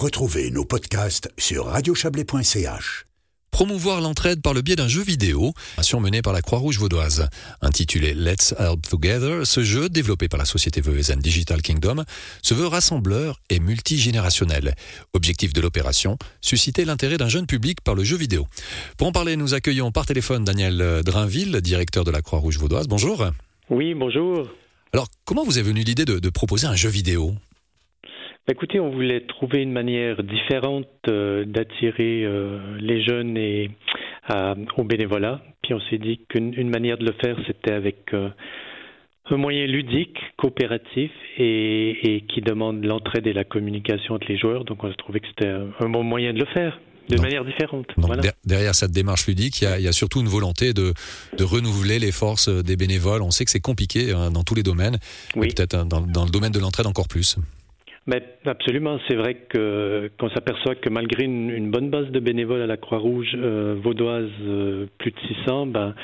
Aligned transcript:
Retrouvez 0.00 0.50
nos 0.50 0.64
podcasts 0.64 1.28
sur 1.36 1.66
radiochablais.ch. 1.66 3.04
Promouvoir 3.50 4.00
l'entraide 4.00 4.40
par 4.40 4.54
le 4.54 4.62
biais 4.62 4.74
d'un 4.74 4.88
jeu 4.88 5.02
vidéo, 5.02 5.52
action 5.76 6.00
menée 6.00 6.22
par 6.22 6.32
la 6.32 6.40
Croix-Rouge 6.40 6.78
vaudoise. 6.78 7.28
Intitulé 7.60 8.14
Let's 8.14 8.54
Help 8.58 8.88
Together, 8.88 9.46
ce 9.46 9.62
jeu, 9.62 9.90
développé 9.90 10.26
par 10.28 10.38
la 10.38 10.46
société 10.46 10.80
veuvezane 10.80 11.18
Digital 11.18 11.60
Kingdom, 11.60 12.04
se 12.42 12.54
veut 12.54 12.66
rassembleur 12.66 13.42
et 13.50 13.60
multigénérationnel. 13.60 14.74
Objectif 15.12 15.52
de 15.52 15.60
l'opération, 15.60 16.16
susciter 16.40 16.86
l'intérêt 16.86 17.18
d'un 17.18 17.28
jeune 17.28 17.46
public 17.46 17.82
par 17.82 17.94
le 17.94 18.02
jeu 18.02 18.16
vidéo. 18.16 18.46
Pour 18.96 19.06
en 19.06 19.12
parler, 19.12 19.36
nous 19.36 19.52
accueillons 19.52 19.92
par 19.92 20.06
téléphone 20.06 20.44
Daniel 20.44 21.02
Drainville, 21.04 21.60
directeur 21.60 22.04
de 22.04 22.10
la 22.10 22.22
Croix-Rouge 22.22 22.56
vaudoise. 22.56 22.88
Bonjour. 22.88 23.26
Oui, 23.68 23.92
bonjour. 23.92 24.48
Alors, 24.94 25.08
comment 25.26 25.44
vous 25.44 25.58
est 25.58 25.62
venue 25.62 25.82
l'idée 25.82 26.06
de, 26.06 26.18
de 26.18 26.30
proposer 26.30 26.66
un 26.66 26.74
jeu 26.74 26.88
vidéo? 26.88 27.34
Écoutez, 28.50 28.80
on 28.80 28.90
voulait 28.90 29.20
trouver 29.26 29.62
une 29.62 29.72
manière 29.72 30.22
différente 30.22 30.88
euh, 31.08 31.44
d'attirer 31.44 32.24
euh, 32.24 32.58
les 32.78 33.02
jeunes 33.02 33.36
et 33.36 33.70
au 34.76 34.84
bénévolat. 34.84 35.40
Puis 35.62 35.74
on 35.74 35.80
s'est 35.90 35.98
dit 35.98 36.20
qu'une 36.28 36.70
manière 36.70 36.98
de 36.98 37.04
le 37.04 37.12
faire, 37.20 37.36
c'était 37.46 37.72
avec 37.72 38.14
euh, 38.14 38.28
un 39.30 39.36
moyen 39.36 39.66
ludique, 39.66 40.16
coopératif 40.36 41.10
et, 41.36 42.24
qui 42.28 42.40
demande 42.40 42.84
l'entraide 42.84 43.26
et 43.26 43.32
la 43.32 43.44
communication 43.44 44.14
entre 44.14 44.26
les 44.28 44.38
joueurs. 44.38 44.64
Donc 44.64 44.84
on 44.84 44.90
a 44.90 44.94
trouvé 44.94 45.20
que 45.20 45.26
c'était 45.26 45.48
un 45.48 45.88
bon 45.88 46.04
moyen 46.04 46.32
de 46.32 46.38
le 46.38 46.46
faire 46.46 46.78
de 47.08 47.20
manière 47.20 47.44
différente. 47.44 47.86
Donc 47.96 48.12
derrière 48.44 48.74
cette 48.74 48.92
démarche 48.92 49.26
ludique, 49.26 49.62
il 49.62 49.82
y, 49.82 49.88
a, 49.88 49.92
surtout 49.92 50.20
une 50.20 50.28
volonté 50.28 50.72
de, 50.72 50.92
de, 51.36 51.44
renouveler 51.44 51.98
les 51.98 52.12
forces 52.12 52.48
des 52.48 52.76
bénévoles. 52.76 53.22
On 53.22 53.32
sait 53.32 53.44
que 53.44 53.50
c'est 53.50 53.58
compliqué 53.58 54.12
hein, 54.12 54.30
dans 54.30 54.44
tous 54.44 54.54
les 54.54 54.62
domaines, 54.62 54.98
oui. 55.34 55.48
peut-être 55.48 55.74
hein, 55.74 55.86
dans, 55.86 56.02
dans, 56.02 56.24
le 56.24 56.30
domaine 56.30 56.52
de 56.52 56.60
l'entraide 56.60 56.86
encore 56.86 57.08
plus. 57.08 57.36
Mais 58.06 58.22
absolument, 58.46 58.98
c'est 59.08 59.14
vrai 59.14 59.34
que 59.48 60.10
qu'on 60.18 60.30
s'aperçoit 60.30 60.74
que 60.74 60.88
malgré 60.88 61.24
une, 61.24 61.70
bonne 61.70 61.90
base 61.90 62.10
de 62.10 62.18
bénévoles 62.18 62.62
à 62.62 62.66
la 62.66 62.78
Croix-Rouge 62.78 63.32
euh, 63.34 63.76
vaudoise, 63.78 64.30
euh, 64.40 64.86
plus 64.98 65.10
de 65.10 65.20
600, 65.44 65.66
ben, 65.66 65.94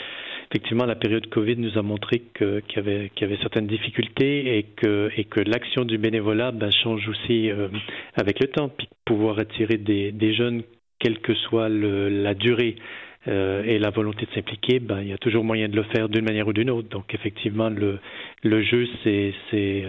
effectivement, 0.50 0.84
la 0.84 0.94
période 0.94 1.26
Covid 1.28 1.56
nous 1.56 1.78
a 1.78 1.82
montré 1.82 2.22
qu'il 2.36 2.62
y, 2.76 2.78
avait, 2.78 3.10
y 3.18 3.24
avait 3.24 3.38
certaines 3.38 3.66
difficultés 3.66 4.58
et 4.58 4.64
que, 4.76 5.10
et 5.16 5.24
que 5.24 5.40
l'action 5.40 5.84
du 5.86 5.96
bénévolat 5.96 6.52
ben, 6.52 6.70
change 6.70 7.08
aussi 7.08 7.50
euh, 7.50 7.68
avec 8.14 8.40
le 8.40 8.48
temps. 8.48 8.68
Puis 8.68 8.88
pouvoir 9.06 9.38
attirer 9.38 9.78
des, 9.78 10.12
des 10.12 10.34
jeunes, 10.34 10.64
quelle 10.98 11.18
que 11.20 11.34
soit 11.34 11.70
le, 11.70 12.08
la 12.10 12.34
durée 12.34 12.76
et 13.28 13.80
la 13.80 13.90
volonté 13.90 14.24
de 14.24 14.30
s'impliquer, 14.36 14.78
ben, 14.78 15.00
il 15.02 15.08
y 15.08 15.12
a 15.12 15.18
toujours 15.18 15.42
moyen 15.42 15.68
de 15.68 15.74
le 15.74 15.82
faire 15.82 16.08
d'une 16.08 16.24
manière 16.24 16.46
ou 16.46 16.52
d'une 16.52 16.70
autre. 16.70 16.88
Donc 16.90 17.12
effectivement, 17.12 17.68
le, 17.68 17.98
le 18.44 18.62
jeu, 18.62 18.86
c'est 19.02 19.84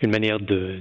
une 0.00 0.10
manière 0.12 0.38
de 0.38 0.78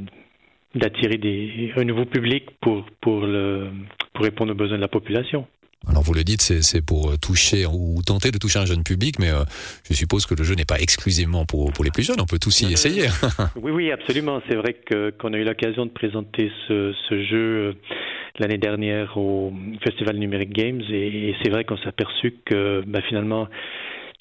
d'attirer 0.76 1.18
des, 1.18 1.74
un 1.76 1.84
nouveau 1.84 2.06
public 2.06 2.46
pour, 2.62 2.86
pour, 3.02 3.22
le, 3.26 3.68
pour 4.14 4.24
répondre 4.24 4.52
aux 4.52 4.56
besoins 4.56 4.78
de 4.78 4.82
la 4.82 4.88
population. 4.88 5.46
Alors 5.88 6.04
vous 6.04 6.14
le 6.14 6.24
dites, 6.24 6.42
c'est 6.42 6.86
pour 6.86 7.18
toucher 7.18 7.66
ou 7.66 8.02
tenter 8.06 8.30
de 8.30 8.38
toucher 8.38 8.60
un 8.60 8.66
jeune 8.66 8.84
public, 8.84 9.18
mais 9.18 9.32
euh, 9.32 9.44
je 9.90 9.96
suppose 9.96 10.28
que 10.28 10.36
le 10.36 10.44
jeu 10.44 10.54
n'est 10.54 10.66
pas 10.66 10.80
exclusivement 10.80 11.46
pour, 11.46 11.74
pour 11.74 11.84
les 11.84 11.90
plus 11.90 12.04
jeunes, 12.04 12.22
on 12.22 12.26
peut 12.26 12.38
tous 12.38 12.62
y 12.62 12.72
essayer. 12.72 13.08
oui, 13.56 13.72
oui, 13.72 13.92
absolument. 13.92 14.42
C'est 14.48 14.56
vrai 14.56 14.76
qu'on 15.20 15.34
a 15.34 15.38
eu 15.38 15.44
l'occasion 15.44 15.88
de 15.88 15.92
présenter 15.92 16.52
ce, 16.68 16.94
ce 17.10 17.24
jeu 17.24 17.38
euh, 17.38 17.74
l'année 18.38 18.60
dernière 18.60 19.18
au 19.18 19.52
Festival 19.84 20.18
Numérique 20.18 20.54
Games 20.54 20.84
et, 20.92 21.36
c'est 21.42 21.50
vrai 21.50 21.64
qu'on 21.64 21.78
s'est 21.78 21.88
aperçu 21.88 22.36
que 22.46 22.84
bah, 22.86 23.02
finalement 23.08 23.48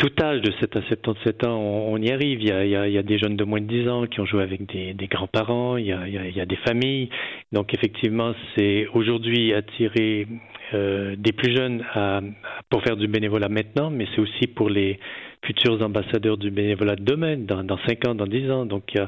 tout 0.00 0.10
âge, 0.22 0.40
de 0.40 0.50
7 0.58 0.76
à 0.76 0.82
77 0.88 1.44
ans, 1.44 1.58
on, 1.60 1.98
y 1.98 2.10
arrive. 2.10 2.40
Il 2.40 2.48
y, 2.48 2.52
a, 2.52 2.64
il, 2.64 2.92
y 2.92 2.96
a, 2.96 3.02
des 3.02 3.18
jeunes 3.18 3.36
de 3.36 3.44
moins 3.44 3.60
de 3.60 3.66
10 3.66 3.88
ans 3.90 4.06
qui 4.06 4.18
ont 4.20 4.24
joué 4.24 4.42
avec 4.42 4.64
des, 4.72 4.94
des 4.94 5.06
grands-parents, 5.08 5.76
il, 5.76 5.84
il, 5.84 6.36
y 6.36 6.40
a, 6.40 6.46
des 6.46 6.56
familles. 6.56 7.10
Donc 7.52 7.74
effectivement, 7.74 8.32
c'est 8.56 8.86
aujourd'hui 8.94 9.52
attirer 9.52 10.26
euh, 10.72 11.16
des 11.18 11.32
plus 11.32 11.54
jeunes 11.54 11.84
à, 11.92 12.22
pour 12.70 12.82
faire 12.82 12.96
du 12.96 13.08
bénévolat 13.08 13.50
maintenant, 13.50 13.90
mais 13.90 14.06
c'est 14.14 14.22
aussi 14.22 14.46
pour 14.46 14.70
les 14.70 14.98
futurs 15.44 15.82
ambassadeurs 15.82 16.38
du 16.38 16.50
bénévolat 16.50 16.96
de 16.96 17.04
demain, 17.04 17.36
dans, 17.36 17.62
dans 17.62 17.78
5 17.86 18.08
ans, 18.08 18.14
dans 18.14 18.26
10 18.26 18.50
ans. 18.50 18.64
Donc 18.64 18.84
il 18.94 19.00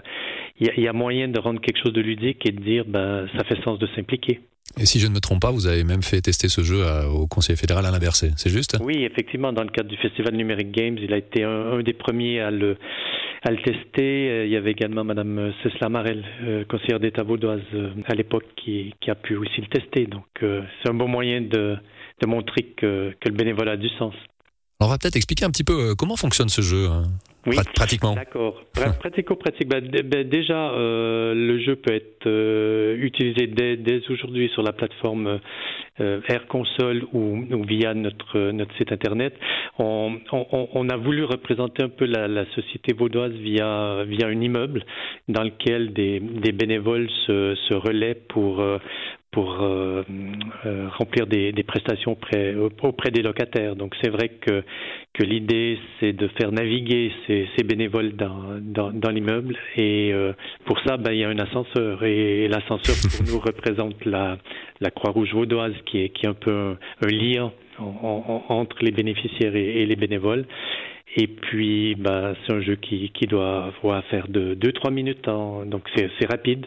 y, 0.61 0.69
a, 0.69 0.73
il 0.77 0.83
y 0.83 0.89
a 0.89 0.93
moyen 0.93 1.29
de 1.29 1.41
rendre 1.41 1.63
quelque 1.63 1.83
chose 1.83 1.95
de 1.95 2.03
ludique 2.03 2.47
et 2.47 2.53
de 2.53 2.61
dire, 2.61 2.85
ben, 2.87 3.27
ça 3.35 3.45
fait 3.45 3.59
sens 3.63 3.79
de 3.79 3.87
s'impliquer. 3.97 4.41
Et 4.81 4.87
si 4.87 5.01
je 5.01 5.07
ne 5.07 5.13
me 5.13 5.21
trompe 5.21 5.41
pas, 5.41 5.51
vous 5.51 5.67
avez 5.67 5.85
même 5.85 6.03
fait 6.03 6.21
tester 6.21 6.49
ce 6.49 6.63
jeu 6.63 6.83
au 7.13 7.27
Conseil 7.27 7.57
fédéral 7.57 7.85
Alain 7.85 7.99
Berset, 7.99 8.33
c'est 8.37 8.51
juste? 8.51 8.79
Oui, 8.81 9.05
effectivement, 9.05 9.53
dans 9.53 9.63
le 9.63 9.69
cadre 9.69 9.91
du 9.91 9.97
Festival 9.99 10.35
Numérique 10.35 10.73
Games, 10.73 10.97
il 11.01 11.13
a 11.13 11.19
été 11.19 11.45
un, 11.45 11.83
des 11.83 11.93
premiers 11.93 12.41
à 12.41 12.51
le, 12.51 12.79
à 13.43 13.51
le 13.51 13.57
tester. 13.59 14.31
Euh, 14.31 14.47
il 14.47 14.53
y 14.53 14.57
avait 14.57 14.71
également 14.71 15.05
Madame 15.05 15.53
Cécile 15.63 15.89
Marel, 15.91 16.25
euh, 16.43 16.65
conseillère 16.65 17.01
d'État 17.01 17.23
vaudoise 17.23 17.61
euh, 17.75 17.91
à 18.07 18.15
l'époque, 18.15 18.47
qui, 18.57 18.95
qui, 19.01 19.11
a 19.11 19.15
pu 19.15 19.37
aussi 19.37 19.61
le 19.61 19.67
tester. 19.67 20.07
Donc 20.07 20.27
c'est 20.41 20.89
un 20.89 20.95
bon 20.95 21.09
moyen 21.09 21.41
de, 21.41 21.77
de 22.21 22.27
montrer 22.27 22.63
que, 22.77 23.15
que 23.21 23.29
le 23.29 23.35
bénévolat 23.35 23.73
a 23.73 23.77
du 23.77 23.89
sens. 23.99 24.15
on 24.81 24.87
va 24.87 24.99
peut-être 24.99 25.17
expliquer 25.17 25.45
un 25.45 25.51
petit 25.51 25.65
peu 25.65 25.95
comment 25.97 26.17
fonctionne 26.17 26.49
ce 26.49 26.63
jeu. 26.63 26.89
Oui, 27.47 27.57
pratiquement. 27.75 28.15
D'accord. 28.15 28.63
Pratico-pratique. 29.01 29.69
Ben, 29.69 29.89
ben, 30.05 30.29
déjà, 30.29 30.71
euh, 30.71 31.35
le 31.35 31.59
jeu 31.59 31.77
peut 31.77 31.93
être 31.93 32.27
euh, 32.27 32.97
utilisé 32.99 33.49
dès, 33.49 33.77
dès 33.77 34.01
aujourd'hui 34.11 34.49
sur 34.51 34.63
la 34.63 34.73
plateforme 34.73 35.41
euh, 36.01 36.21
Air 36.29 36.47
Console 36.47 37.05
ou, 37.13 37.45
ou, 37.51 37.65
via 37.65 37.95
notre, 37.95 38.53
notre 38.53 38.75
site 38.77 38.93
internet. 38.93 39.35
On, 39.79 40.19
on, 40.31 40.69
on, 40.73 40.89
a 40.89 40.97
voulu 40.97 41.25
représenter 41.25 41.83
un 41.83 41.89
peu 41.89 42.05
la, 42.05 42.29
la, 42.29 42.47
société 42.55 42.93
vaudoise 42.93 43.33
via, 43.33 44.05
via 44.05 44.29
un 44.29 44.41
immeuble 44.41 44.85
dans 45.29 45.43
lequel 45.43 45.93
des, 45.93 46.21
des 46.21 46.53
bénévoles 46.53 47.11
se, 47.27 47.57
se 47.69 47.75
relaient 47.75 48.15
pour, 48.15 48.61
euh, 48.61 48.79
pour 49.33 49.63
euh, 49.63 50.03
euh, 50.67 50.89
remplir 50.99 51.27
des, 51.27 51.53
des, 51.53 51.63
prestations 51.63 52.13
auprès, 52.13 52.55
auprès 52.55 53.11
des 53.11 53.23
locataires. 53.23 53.77
Donc 53.77 53.95
c'est 54.03 54.11
vrai 54.11 54.29
que, 54.29 54.63
que 55.15 55.23
l'idée 55.23 55.79
c'est 55.99 56.13
de 56.13 56.29
faire 56.39 56.53
naviguer 56.53 57.11
ces, 57.27 57.49
ces 57.57 57.65
bénévoles 57.65 58.13
dans, 58.13 58.61
dans, 58.61 58.93
dans 58.93 59.11
l'immeuble 59.11 59.57
et 59.77 60.13
euh, 60.13 60.35
pour 60.67 60.79
ça 60.81 60.99
ben, 60.99 61.13
il 61.13 61.21
y 61.21 61.25
a 61.25 61.31
un 61.31 61.39
ascenseur 61.39 62.05
et, 62.05 62.47
l'ascenseur 62.47 62.95
pour 63.11 63.27
nous 63.33 63.41
représente 63.41 64.05
la, 64.05 64.37
la 64.81 64.91
Croix-Rouge 64.91 65.33
vaudoise 65.33 65.75
qui 65.87 66.03
est, 66.03 66.09
qui 66.11 66.27
est 66.27 66.29
un 66.29 66.35
peu 66.35 66.53
un, 66.53 66.79
un 67.03 67.11
lien 67.11 67.53
entre 67.79 68.77
les 68.83 68.91
bénéficiaires 68.91 69.57
et, 69.57 69.83
et 69.83 69.87
les 69.87 69.97
bénévoles. 69.97 70.45
Et 71.15 71.27
puis, 71.27 71.95
bah, 71.95 72.35
c'est 72.47 72.55
un 72.55 72.63
jeu 72.63 72.77
qui, 72.77 73.11
qui 73.11 73.27
doit 73.27 73.67
avoir 73.67 74.03
faire 74.05 74.29
de 74.29 74.55
2-3 74.55 74.91
minutes, 74.93 75.27
donc 75.27 75.83
c'est 75.95 76.31
rapide. 76.31 76.67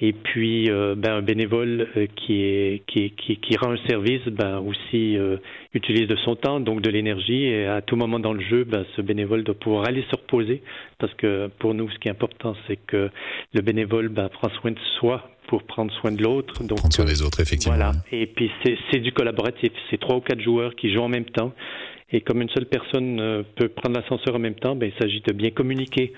Et 0.00 0.12
puis, 0.12 0.70
euh, 0.70 0.94
ben, 0.94 1.14
un 1.14 1.22
bénévole 1.22 1.88
euh, 1.96 2.06
qui, 2.14 2.42
est, 2.42 2.82
qui, 2.86 3.10
qui, 3.12 3.38
qui, 3.38 3.56
rend 3.56 3.72
un 3.72 3.88
service 3.88 4.22
ben, 4.26 4.58
aussi 4.58 5.16
euh, 5.16 5.38
utilise 5.72 6.06
de 6.08 6.16
son 6.16 6.36
temps, 6.36 6.60
donc 6.60 6.82
de 6.82 6.90
l'énergie. 6.90 7.44
Et 7.44 7.66
à 7.66 7.80
tout 7.80 7.96
moment 7.96 8.18
dans 8.18 8.34
le 8.34 8.42
jeu, 8.42 8.64
ben, 8.64 8.84
ce 8.96 9.00
bénévole 9.00 9.44
doit 9.44 9.54
pouvoir 9.54 9.86
aller 9.86 10.04
se 10.10 10.16
reposer. 10.16 10.62
Parce 10.98 11.14
que 11.14 11.48
pour 11.58 11.72
nous, 11.72 11.90
ce 11.90 11.98
qui 11.98 12.08
est 12.08 12.10
important, 12.10 12.54
c'est 12.66 12.76
que 12.76 13.08
le 13.54 13.60
bénévole 13.62 14.08
ben, 14.08 14.28
prend 14.28 14.50
soin 14.60 14.72
de 14.72 14.78
soi 14.98 15.30
pour 15.48 15.62
prendre 15.62 15.92
soin 15.94 16.12
de 16.12 16.22
l'autre. 16.22 16.62
Donc, 16.64 16.78
prendre 16.78 16.94
soin 16.94 17.06
des 17.06 17.22
autres, 17.22 17.40
effectivement. 17.40 17.76
Voilà. 17.76 17.92
Et 18.12 18.26
puis, 18.26 18.50
c'est 18.90 18.98
du 18.98 19.12
collaboratif. 19.12 19.72
C'est 19.88 19.98
trois 19.98 20.16
ou 20.16 20.20
quatre 20.20 20.42
joueurs 20.42 20.74
qui 20.74 20.92
jouent 20.92 21.02
en 21.02 21.08
même 21.08 21.24
temps. 21.24 21.54
Et 22.12 22.20
comme 22.20 22.40
une 22.40 22.48
seule 22.50 22.66
personne 22.66 23.18
euh, 23.18 23.42
peut 23.56 23.68
prendre 23.68 23.98
l'ascenseur 23.98 24.36
en 24.36 24.38
même 24.38 24.54
temps, 24.54 24.76
ben, 24.76 24.90
il 24.94 25.02
s'agit 25.02 25.22
de 25.26 25.32
bien 25.32 25.50
communiquer 25.50 26.12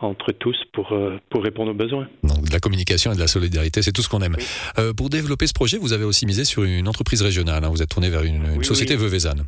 entre 0.00 0.32
tous 0.32 0.56
pour, 0.72 0.92
euh, 0.92 1.18
pour 1.30 1.42
répondre 1.42 1.70
aux 1.70 1.74
besoins. 1.74 2.08
Donc 2.22 2.46
de 2.46 2.52
la 2.52 2.60
communication 2.60 3.12
et 3.12 3.14
de 3.14 3.20
la 3.20 3.26
solidarité, 3.26 3.82
c'est 3.82 3.92
tout 3.92 4.02
ce 4.02 4.08
qu'on 4.08 4.22
aime. 4.22 4.36
Euh, 4.78 4.92
pour 4.94 5.10
développer 5.10 5.46
ce 5.46 5.52
projet, 5.52 5.76
vous 5.76 5.92
avez 5.92 6.04
aussi 6.04 6.24
misé 6.24 6.44
sur 6.44 6.64
une 6.64 6.88
entreprise 6.88 7.20
régionale. 7.20 7.62
Hein. 7.62 7.68
Vous 7.68 7.82
êtes 7.82 7.90
tourné 7.90 8.08
vers 8.08 8.22
une, 8.22 8.62
société 8.64 8.96
oui. 8.96 9.44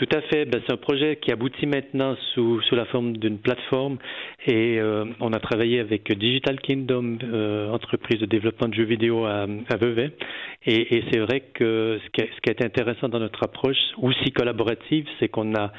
Tout 0.00 0.16
à 0.16 0.22
fait. 0.22 0.46
Ben, 0.46 0.62
c'est 0.66 0.72
un 0.72 0.78
projet 0.78 1.16
qui 1.16 1.30
aboutit 1.30 1.66
maintenant 1.66 2.16
sous, 2.32 2.62
sous 2.62 2.74
la 2.74 2.86
forme 2.86 3.18
d'une 3.18 3.36
plateforme 3.36 3.98
et 4.46 4.80
euh, 4.80 5.04
on 5.20 5.34
a 5.34 5.40
travaillé 5.40 5.78
avec 5.78 6.10
Digital 6.18 6.58
Kingdom, 6.58 7.18
euh, 7.22 7.68
entreprise 7.68 8.18
de 8.18 8.24
développement 8.24 8.68
de 8.68 8.74
jeux 8.74 8.84
vidéo 8.84 9.26
à, 9.26 9.42
à 9.42 9.76
Vevey. 9.76 10.12
Et, 10.64 10.96
et 10.96 11.04
c'est 11.12 11.18
vrai 11.18 11.42
que 11.52 12.00
ce 12.02 12.10
qui, 12.12 12.22
a, 12.22 12.24
ce 12.34 12.40
qui 12.40 12.48
a 12.48 12.52
été 12.52 12.64
intéressant 12.64 13.10
dans 13.10 13.18
notre 13.18 13.42
approche, 13.44 13.76
aussi 13.98 14.32
collaborative, 14.32 15.04
c'est 15.18 15.28
qu'on 15.28 15.54
a 15.54 15.70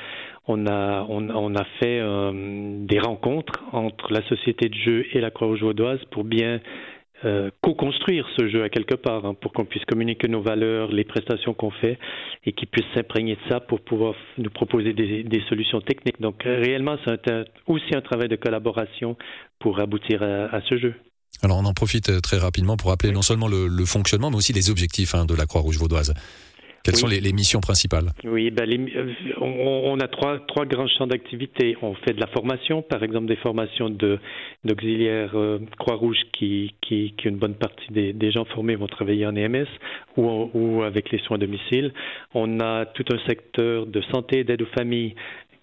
on 0.47 0.67
a, 0.67 1.03
on, 1.09 1.27
on 1.29 1.55
a 1.55 1.63
fait 1.79 1.99
euh, 1.99 2.31
des 2.85 2.99
rencontres 2.99 3.63
entre 3.71 4.13
la 4.13 4.21
société 4.27 4.69
de 4.69 4.75
jeux 4.75 5.05
et 5.13 5.19
la 5.19 5.31
Croix-Rouge 5.31 5.61
vaudoise 5.61 5.99
pour 6.11 6.25
bien 6.25 6.59
euh, 7.23 7.51
co-construire 7.61 8.27
ce 8.37 8.47
jeu 8.49 8.63
à 8.63 8.69
quelque 8.69 8.95
part 8.95 9.25
hein, 9.25 9.35
pour 9.39 9.53
qu'on 9.53 9.65
puisse 9.65 9.85
communiquer 9.85 10.27
nos 10.27 10.41
valeurs, 10.41 10.91
les 10.91 11.03
prestations 11.03 11.53
qu'on 11.53 11.71
fait 11.71 11.99
et 12.45 12.51
qu'ils 12.53 12.67
puissent 12.67 12.91
s'imprégner 12.95 13.35
de 13.35 13.49
ça 13.49 13.59
pour 13.59 13.81
pouvoir 13.81 14.15
nous 14.37 14.49
proposer 14.49 14.93
des, 14.93 15.23
des 15.23 15.41
solutions 15.47 15.81
techniques. 15.81 16.19
Donc 16.19 16.45
euh, 16.45 16.59
réellement, 16.59 16.97
c'est 17.05 17.31
aussi 17.67 17.95
un 17.95 18.01
travail 18.01 18.27
de 18.27 18.35
collaboration 18.35 19.17
pour 19.59 19.79
aboutir 19.79 20.23
à, 20.23 20.55
à, 20.55 20.61
ce 20.61 20.77
jeu. 20.77 20.95
Alors 21.43 21.57
on 21.57 21.65
en 21.65 21.73
profite 21.73 22.09
euh, 22.09 22.19
très 22.19 22.37
rapidement 22.37 22.77
pour 22.77 22.89
rappeler 22.89 23.11
non 23.11 23.21
seulement 23.21 23.47
le, 23.47 23.67
le 23.67 23.85
fonctionnement, 23.85 24.29
mais 24.31 24.37
aussi 24.37 24.53
les 24.53 24.69
objectifs 24.69 25.13
hein, 25.15 25.25
de 25.25 25.35
la 25.35 25.45
Croix-Rouge 25.45 25.77
vaudoise. 25.77 26.13
Quelles 26.83 26.95
sont 26.95 27.07
les, 27.07 27.33
missions 27.33 27.59
principales 27.59 28.11
Oui, 28.23 28.49
ben 28.49 28.67
on, 29.39 29.99
a 29.99 30.07
trois, 30.07 30.39
trois 30.47 30.65
grands 30.65 30.87
champs 30.87 31.07
d'activité. 31.07 31.77
On 31.81 31.93
fait 31.93 32.13
de 32.13 32.19
la 32.19 32.27
formation, 32.27 32.81
par 32.81 33.03
exemple 33.03 33.27
des 33.27 33.35
formations 33.35 33.89
d'auxiliaires 34.63 35.35
Croix-Rouge 35.77 36.17
qui, 36.33 36.73
qui, 36.81 37.13
qui, 37.17 37.27
une 37.27 37.37
bonne 37.37 37.55
partie 37.55 37.91
des, 37.91 38.13
des, 38.13 38.31
gens 38.31 38.45
formés 38.45 38.75
vont 38.75 38.87
travailler 38.87 39.25
en 39.25 39.35
EMS 39.35 39.67
ou, 40.17 40.49
ou 40.53 40.81
avec 40.83 41.11
les 41.11 41.19
soins 41.19 41.37
à 41.37 41.39
domicile. 41.39 41.93
On 42.33 42.59
a 42.59 42.85
tout 42.85 43.05
un 43.13 43.19
secteur 43.27 43.85
de 43.85 44.01
santé, 44.11 44.43
d'aide 44.43 44.61
aux 44.63 44.77
familles 44.77 45.15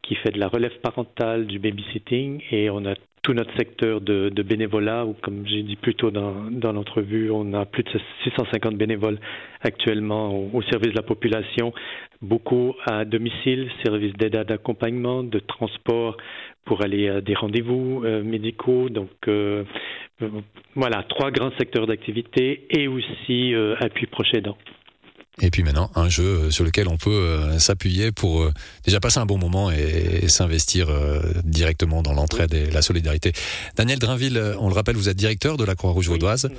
qui 0.09 0.15
fait 0.15 0.31
de 0.31 0.41
la 0.41 0.49
relève 0.49 0.73
parentale, 0.81 1.47
du 1.47 1.59
babysitting, 1.59 2.41
et 2.51 2.71
on 2.71 2.87
a 2.87 2.95
tout 3.23 3.35
notre 3.35 3.55
secteur 3.59 4.01
de, 4.01 4.31
bénévolat, 4.43 5.05
ou 5.05 5.13
comme 5.21 5.47
j'ai 5.47 5.63
dit 5.63 5.77
plus 5.77 5.95
tôt 5.95 6.11
dans, 6.11 6.73
l'entrevue, 6.73 7.31
on 7.31 7.53
a 7.53 7.67
plus 7.67 7.83
de 7.83 7.91
650 8.25 8.75
bénévoles 8.77 9.19
actuellement 9.61 10.35
au, 10.35 10.63
service 10.63 10.93
de 10.93 10.97
la 10.97 11.03
population, 11.03 11.75
beaucoup 12.23 12.75
à 12.91 13.05
domicile, 13.05 13.69
service 13.85 14.15
d'aide 14.15 14.45
d'accompagnement, 14.47 15.23
de 15.23 15.41
transport 15.41 16.17
pour 16.65 16.83
aller 16.83 17.09
à 17.11 17.21
des 17.21 17.35
rendez-vous 17.35 18.03
euh, 18.05 18.23
médicaux. 18.23 18.89
Donc 18.89 19.11
euh, 19.29 19.65
voilà, 20.75 21.03
trois 21.03 21.31
grands 21.31 21.53
secteurs 21.59 21.87
d'activité 21.87 22.67
et 22.71 22.89
aussi 22.89 23.55
euh, 23.55 23.77
appui 23.81 24.07
proche. 24.07 24.33
Et 25.41 25.51
puis 25.51 25.63
maintenant, 25.63 25.91
un 25.95 26.09
jeu 26.09 26.25
euh, 26.25 26.51
sur 26.51 26.65
lequel 26.65 26.89
on 26.89 26.97
peut 26.97 27.11
euh, 27.11 27.59
s'appuyer 27.59 28.13
pour 28.13 28.43
euh, 28.43 28.53
déjà 28.85 29.01
passer 29.01 29.19
un 29.19 29.27
bon 29.27 29.39
moment 29.39 29.71
et, 29.71 30.29
s'investir 30.29 30.89
directement 31.43 32.03
dans 32.03 32.13
l'entraide 32.13 32.53
et 32.53 32.71
la 32.71 32.83
solidarité. 32.83 33.33
Daniel 33.77 33.99
Drinville, 33.99 34.41
on 34.61 34.69
le 34.69 34.75
rappelle, 34.75 34.97
vous 34.97 35.09
êtes 35.09 35.17
directeur 35.17 35.57
de 35.57 35.65
la 35.65 35.75
Croix-Rouge 35.75 36.09
vaudoise. 36.09 36.51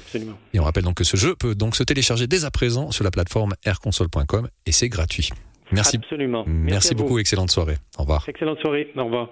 et 0.54 0.60
on 0.60 0.64
rappelle 0.64 0.84
donc 0.84 0.96
que 0.96 1.04
ce 1.04 1.18
jeu 1.18 1.36
peut 1.36 1.54
donc 1.56 1.76
se 1.76 1.84
télécharger 1.84 2.26
dès 2.26 2.46
à 2.46 2.52
présent 2.52 2.92
sur 2.92 3.04
la 3.04 3.12
plateforme 3.12 3.54
airconsole.com 3.64 4.50
et 4.66 4.72
c'est 4.72 4.90
gratuit. 4.90 5.30
Merci. 5.72 5.98
Absolument. 5.98 6.44
Merci, 6.48 6.96
beaucoup. 6.96 7.20
Excellente 7.20 7.52
soirée. 7.52 7.78
Au 7.98 8.02
revoir. 8.02 8.26
Excellente 8.28 8.60
soirée. 8.60 8.88
Au 8.96 9.06
revoir. 9.06 9.30